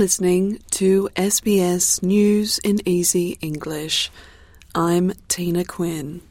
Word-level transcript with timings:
listening 0.00 0.58
to 0.70 1.10
SBS 1.14 2.02
News 2.02 2.58
in 2.60 2.80
Easy 2.88 3.36
English. 3.42 4.10
I'm 4.74 5.12
Tina 5.28 5.62
Quinn. 5.62 6.22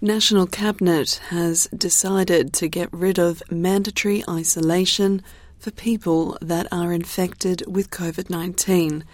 National 0.00 0.48
Cabinet 0.48 1.20
has 1.28 1.68
decided 1.68 2.52
to 2.54 2.66
get 2.66 2.92
rid 2.92 3.16
of 3.16 3.48
mandatory 3.48 4.24
isolation 4.28 5.22
for 5.60 5.70
people 5.70 6.36
that 6.40 6.66
are 6.72 6.92
infected 6.92 7.62
with 7.68 7.90
COVID 7.90 8.28
19 8.28 9.04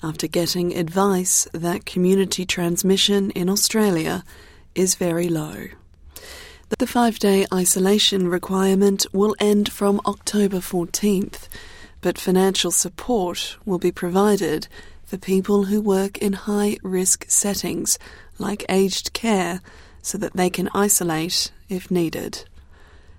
after 0.00 0.28
getting 0.28 0.76
advice 0.76 1.48
that 1.52 1.86
community 1.86 2.46
transmission 2.46 3.32
in 3.32 3.50
Australia 3.50 4.22
is 4.76 4.94
very 4.94 5.28
low. 5.28 5.66
The 6.78 6.86
five 6.86 7.18
day 7.18 7.44
isolation 7.52 8.28
requirement 8.28 9.04
will 9.12 9.34
end 9.40 9.72
from 9.72 10.00
October 10.06 10.58
14th, 10.58 11.48
but 12.04 12.18
financial 12.18 12.70
support 12.70 13.56
will 13.64 13.78
be 13.78 13.90
provided 13.90 14.68
for 15.06 15.16
people 15.16 15.64
who 15.64 15.80
work 15.80 16.18
in 16.18 16.34
high 16.34 16.76
risk 16.82 17.24
settings 17.28 17.98
like 18.38 18.62
aged 18.68 19.14
care 19.14 19.62
so 20.02 20.18
that 20.18 20.34
they 20.34 20.50
can 20.50 20.68
isolate 20.74 21.50
if 21.70 21.90
needed. 21.90 22.44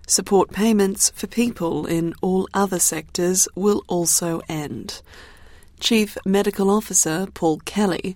Support 0.06 0.52
payments 0.52 1.10
for 1.16 1.26
people 1.26 1.88
in 1.88 2.14
all 2.22 2.48
other 2.54 2.78
sectors 2.78 3.48
will 3.56 3.84
also 3.88 4.42
end. 4.48 5.02
Chief 5.80 6.16
Medical 6.24 6.70
Officer 6.70 7.26
Paul 7.34 7.62
Kelly 7.66 8.16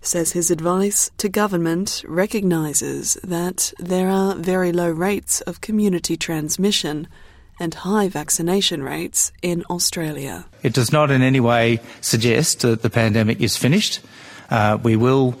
says 0.00 0.32
his 0.32 0.50
advice 0.50 1.10
to 1.18 1.28
government 1.28 2.02
recognises 2.08 3.18
that 3.22 3.70
there 3.78 4.08
are 4.08 4.34
very 4.34 4.72
low 4.72 4.90
rates 4.90 5.42
of 5.42 5.60
community 5.60 6.16
transmission 6.16 7.06
and 7.58 7.74
high 7.74 8.08
vaccination 8.08 8.82
rates 8.82 9.32
in 9.42 9.64
Australia. 9.70 10.44
It 10.62 10.74
does 10.74 10.92
not 10.92 11.10
in 11.10 11.22
any 11.22 11.40
way 11.40 11.80
suggest 12.00 12.60
that 12.60 12.82
the 12.82 12.90
pandemic 12.90 13.40
is 13.40 13.56
finished. 13.56 14.00
Uh, 14.50 14.78
we 14.82 14.96
will 14.96 15.38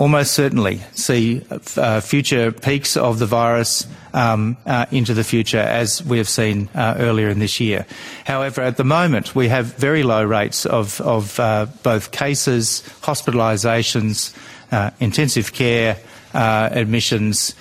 almost 0.00 0.32
certainly 0.32 0.80
see 0.92 1.44
uh, 1.76 2.00
future 2.00 2.50
peaks 2.50 2.96
of 2.96 3.18
the 3.18 3.26
virus 3.26 3.86
um, 4.14 4.56
uh, 4.64 4.86
into 4.90 5.12
the 5.12 5.22
future, 5.22 5.58
as 5.58 6.02
we 6.02 6.16
have 6.16 6.28
seen 6.28 6.70
uh, 6.74 6.94
earlier 6.98 7.28
in 7.28 7.38
this 7.38 7.60
year. 7.60 7.84
However, 8.24 8.62
at 8.62 8.78
the 8.78 8.84
moment, 8.84 9.34
we 9.34 9.48
have 9.48 9.76
very 9.76 10.02
low 10.02 10.24
rates 10.24 10.64
of, 10.64 11.02
of 11.02 11.38
uh, 11.38 11.66
both 11.82 12.12
cases, 12.12 12.82
hospitalisations, 13.02 14.34
uh, 14.72 14.90
intensive 15.00 15.52
care 15.52 15.98
uh, 16.32 16.70
admissions, 16.72 17.54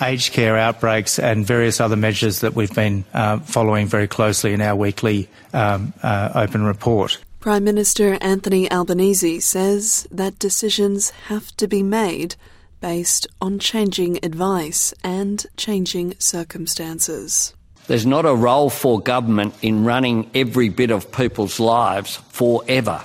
aged 0.00 0.32
care 0.32 0.56
outbreaks, 0.56 1.18
and 1.18 1.46
various 1.46 1.80
other 1.80 1.96
measures 1.96 2.40
that 2.40 2.54
we've 2.54 2.74
been 2.74 3.04
following 3.44 3.86
very 3.86 4.08
closely 4.08 4.52
in 4.52 4.60
our 4.60 4.76
weekly 4.76 5.28
um, 5.52 5.92
open 6.02 6.64
report. 6.64 7.18
Prime 7.40 7.64
Minister 7.64 8.18
Anthony 8.20 8.70
Albanese 8.70 9.40
says 9.40 10.06
that 10.10 10.38
decisions 10.38 11.10
have 11.28 11.56
to 11.58 11.68
be 11.68 11.82
made 11.82 12.34
based 12.80 13.26
on 13.40 13.58
changing 13.58 14.18
advice 14.24 14.92
and 15.04 15.46
changing 15.56 16.14
circumstances. 16.18 17.54
There's 17.86 18.04
not 18.04 18.26
a 18.26 18.34
role 18.34 18.68
for 18.68 19.00
government 19.00 19.54
in 19.62 19.84
running 19.84 20.28
every 20.34 20.68
bit 20.70 20.90
of 20.90 21.12
people's 21.12 21.60
lives 21.60 22.16
forever. 22.30 23.00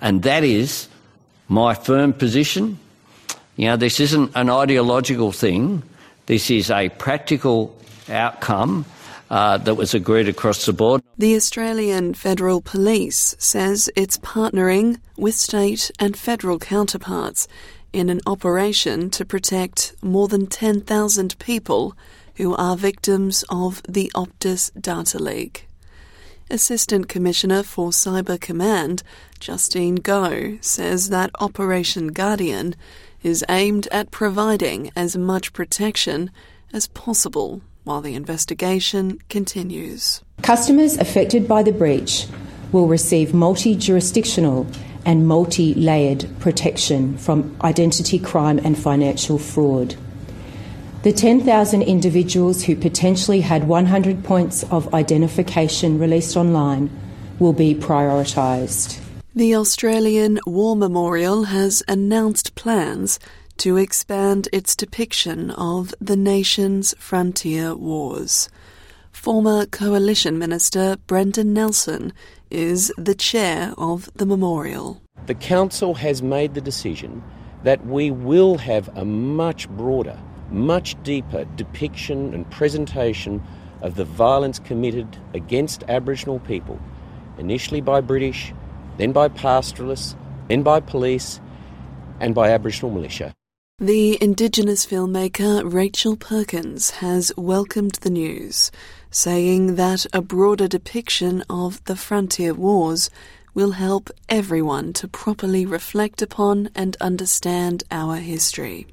And 0.00 0.22
that 0.22 0.44
is 0.44 0.88
my 1.48 1.74
firm 1.74 2.12
position. 2.12 2.78
You 3.60 3.66
know, 3.66 3.76
this 3.76 4.00
isn't 4.00 4.32
an 4.34 4.48
ideological 4.48 5.32
thing, 5.32 5.82
this 6.24 6.50
is 6.50 6.70
a 6.70 6.88
practical 6.88 7.76
outcome 8.08 8.86
uh, 9.28 9.58
that 9.58 9.74
was 9.74 9.92
agreed 9.92 10.28
across 10.28 10.64
the 10.64 10.72
board. 10.72 11.02
The 11.18 11.36
Australian 11.36 12.14
Federal 12.14 12.62
Police 12.62 13.36
says 13.38 13.90
it's 13.94 14.16
partnering 14.16 14.98
with 15.18 15.34
state 15.34 15.90
and 16.00 16.16
federal 16.16 16.58
counterparts 16.58 17.48
in 17.92 18.08
an 18.08 18.22
operation 18.26 19.10
to 19.10 19.26
protect 19.26 19.94
more 20.00 20.26
than 20.26 20.46
10,000 20.46 21.38
people 21.38 21.94
who 22.36 22.56
are 22.56 22.78
victims 22.78 23.44
of 23.50 23.82
the 23.86 24.10
Optus 24.14 24.70
data 24.80 25.18
leak. 25.18 25.68
Assistant 26.50 27.10
Commissioner 27.10 27.62
for 27.62 27.90
Cyber 27.90 28.40
Command, 28.40 29.02
Justine 29.38 29.98
Goh, 29.98 30.64
says 30.64 31.10
that 31.10 31.30
Operation 31.38 32.08
Guardian 32.08 32.74
is 33.22 33.44
aimed 33.48 33.86
at 33.88 34.10
providing 34.10 34.90
as 34.96 35.16
much 35.16 35.52
protection 35.52 36.30
as 36.72 36.88
possible 36.88 37.60
while 37.84 38.00
the 38.00 38.14
investigation 38.14 39.18
continues. 39.28 40.22
Customers 40.42 40.96
affected 40.98 41.48
by 41.48 41.62
the 41.62 41.72
breach 41.72 42.26
will 42.72 42.86
receive 42.86 43.34
multi 43.34 43.74
jurisdictional 43.74 44.66
and 45.04 45.26
multi 45.26 45.74
layered 45.74 46.26
protection 46.38 47.16
from 47.16 47.56
identity 47.62 48.18
crime 48.18 48.58
and 48.58 48.78
financial 48.78 49.38
fraud. 49.38 49.96
The 51.02 51.12
10,000 51.12 51.82
individuals 51.82 52.64
who 52.64 52.76
potentially 52.76 53.40
had 53.40 53.66
100 53.66 54.22
points 54.22 54.64
of 54.64 54.92
identification 54.92 55.98
released 55.98 56.36
online 56.36 56.90
will 57.38 57.54
be 57.54 57.74
prioritised. 57.74 58.99
The 59.32 59.54
Australian 59.54 60.40
War 60.44 60.74
Memorial 60.74 61.44
has 61.44 61.84
announced 61.86 62.56
plans 62.56 63.20
to 63.58 63.76
expand 63.76 64.48
its 64.52 64.74
depiction 64.74 65.52
of 65.52 65.94
the 66.00 66.16
nation's 66.16 66.96
frontier 66.98 67.76
wars. 67.76 68.48
Former 69.12 69.66
Coalition 69.66 70.36
Minister 70.36 70.96
Brendan 71.06 71.52
Nelson 71.52 72.12
is 72.50 72.92
the 72.98 73.14
chair 73.14 73.72
of 73.78 74.10
the 74.16 74.26
memorial. 74.26 75.00
The 75.26 75.36
Council 75.36 75.94
has 75.94 76.24
made 76.24 76.54
the 76.54 76.60
decision 76.60 77.22
that 77.62 77.86
we 77.86 78.10
will 78.10 78.58
have 78.58 78.88
a 78.96 79.04
much 79.04 79.68
broader, 79.68 80.18
much 80.50 81.00
deeper 81.04 81.44
depiction 81.54 82.34
and 82.34 82.50
presentation 82.50 83.40
of 83.80 83.94
the 83.94 84.04
violence 84.04 84.58
committed 84.58 85.18
against 85.34 85.84
Aboriginal 85.86 86.40
people, 86.40 86.80
initially 87.38 87.80
by 87.80 88.00
British, 88.00 88.52
then 89.00 89.12
by 89.12 89.28
pastoralists, 89.28 90.16
then 90.48 90.62
by 90.62 90.80
police, 90.80 91.40
and 92.20 92.34
by 92.34 92.50
Aboriginal 92.50 92.90
militia. 92.90 93.34
The 93.78 94.22
Indigenous 94.22 94.84
filmmaker 94.84 95.62
Rachel 95.64 96.14
Perkins 96.16 96.90
has 96.90 97.32
welcomed 97.36 97.94
the 98.02 98.10
news, 98.10 98.70
saying 99.10 99.76
that 99.76 100.04
a 100.12 100.20
broader 100.20 100.68
depiction 100.68 101.42
of 101.48 101.82
the 101.84 101.96
frontier 101.96 102.52
wars 102.52 103.08
will 103.54 103.72
help 103.72 104.10
everyone 104.28 104.92
to 104.92 105.08
properly 105.08 105.64
reflect 105.64 106.20
upon 106.20 106.68
and 106.74 106.96
understand 107.00 107.84
our 107.90 108.16
history. 108.16 108.86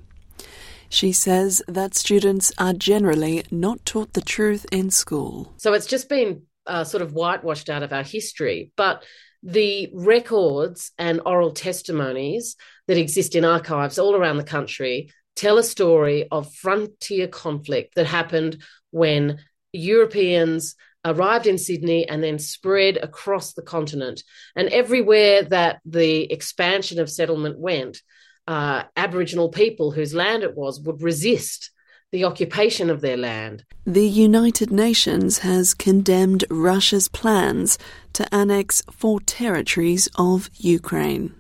She 0.90 1.12
says 1.12 1.62
that 1.68 1.96
students 1.96 2.54
are 2.58 2.74
generally 2.74 3.44
not 3.52 3.86
taught 3.86 4.14
the 4.14 4.22
truth 4.22 4.66
in 4.72 4.90
school. 4.90 5.54
So 5.58 5.74
it's 5.74 5.86
just 5.86 6.08
been 6.08 6.44
uh, 6.66 6.86
sort 6.86 7.02
of 7.02 7.14
whitewashed 7.14 7.70
out 7.70 7.84
of 7.84 7.92
our 7.92 8.04
history, 8.04 8.72
but 8.78 9.04
the 9.48 9.90
records 9.94 10.92
and 11.00 11.22
oral 11.26 11.52
testimonies 11.52 12.58
that 12.88 12.98
exist 12.98 13.34
in 13.34 13.46
archives 13.46 13.98
all 13.98 14.14
around 14.14 14.36
the 14.36 14.44
country 14.44 15.10
tell 15.38 15.58
a 15.58 15.64
story 15.64 16.28
of 16.30 16.54
frontier 16.54 17.30
conflict 17.30 17.96
that 17.96 18.06
happened 18.06 18.62
when 18.92 19.40
Europeans 19.72 20.76
arrived 21.06 21.48
in 21.48 21.58
Sydney 21.58 22.10
and 22.10 22.22
then 22.22 22.40
spread 22.40 22.98
across 22.98 23.54
the 23.54 23.62
continent. 23.62 24.22
And 24.54 24.68
everywhere 24.68 25.44
that 25.44 25.80
the 25.86 26.30
expansion 26.30 27.00
of 27.00 27.10
settlement 27.10 27.58
went, 27.58 28.02
uh, 28.48 28.84
Aboriginal 28.98 29.48
people 29.48 29.92
whose 29.92 30.14
land 30.14 30.44
it 30.44 30.58
was 30.58 30.82
would 30.82 31.02
resist 31.02 31.72
the 32.12 32.24
occupation 32.24 32.90
of 32.90 33.02
their 33.02 33.18
land. 33.18 33.64
The 33.86 34.08
United 34.08 34.72
Nations 34.72 35.40
has 35.40 35.74
condemned 35.74 36.46
Russia's 36.50 37.10
plans 37.10 37.78
to 38.14 38.34
annex 38.34 38.82
four 38.90 39.20
territories 39.22 40.08
of 40.16 40.50
Ukraine. 40.56 41.34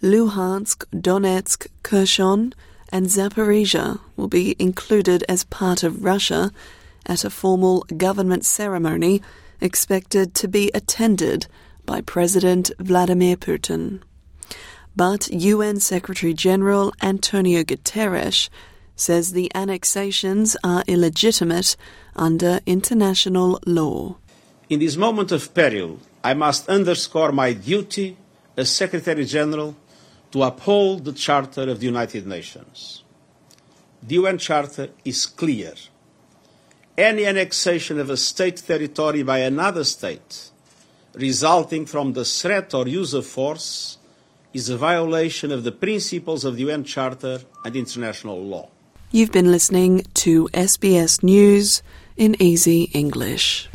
Luhansk, 0.00 0.84
Donetsk, 0.92 1.66
Kherson, 1.82 2.54
and 2.90 3.06
Zaporizhia 3.06 3.98
will 4.16 4.28
be 4.28 4.54
included 4.58 5.24
as 5.28 5.44
part 5.44 5.82
of 5.82 6.04
Russia 6.04 6.52
at 7.06 7.24
a 7.24 7.30
formal 7.30 7.84
government 7.96 8.44
ceremony 8.44 9.20
expected 9.60 10.34
to 10.34 10.46
be 10.46 10.70
attended 10.74 11.46
by 11.86 12.00
President 12.00 12.70
Vladimir 12.78 13.36
Putin. 13.36 14.00
But 14.94 15.28
UN 15.32 15.80
Secretary 15.80 16.34
General 16.34 16.92
Antonio 17.02 17.62
Guterres 17.62 18.48
says 19.02 19.32
the 19.32 19.50
annexations 19.54 20.56
are 20.62 20.84
illegitimate 20.86 21.76
under 22.14 22.60
international 22.66 23.58
law. 23.66 24.16
In 24.70 24.78
this 24.78 24.96
moment 24.96 25.32
of 25.32 25.52
peril, 25.52 25.98
I 26.24 26.34
must 26.34 26.68
underscore 26.68 27.32
my 27.32 27.52
duty 27.52 28.16
as 28.56 28.70
Secretary 28.70 29.24
General 29.24 29.76
to 30.30 30.42
uphold 30.42 31.04
the 31.04 31.12
Charter 31.12 31.68
of 31.68 31.80
the 31.80 31.86
United 31.86 32.26
Nations. 32.26 33.02
The 34.02 34.14
UN 34.16 34.38
Charter 34.38 34.88
is 35.04 35.26
clear. 35.26 35.74
Any 36.96 37.26
annexation 37.26 37.98
of 37.98 38.08
a 38.08 38.16
state 38.16 38.58
territory 38.66 39.22
by 39.22 39.38
another 39.38 39.84
state 39.84 40.50
resulting 41.14 41.84
from 41.86 42.14
the 42.14 42.24
threat 42.24 42.72
or 42.72 42.88
use 42.88 43.12
of 43.14 43.26
force 43.26 43.98
is 44.54 44.68
a 44.68 44.76
violation 44.76 45.50
of 45.52 45.64
the 45.64 45.72
principles 45.72 46.44
of 46.44 46.56
the 46.56 46.62
UN 46.62 46.84
Charter 46.84 47.40
and 47.64 47.76
international 47.76 48.40
law. 48.42 48.68
You've 49.14 49.30
been 49.30 49.52
listening 49.52 50.06
to 50.24 50.48
SBS 50.54 51.22
News 51.22 51.82
in 52.16 52.34
Easy 52.40 52.84
English. 52.94 53.68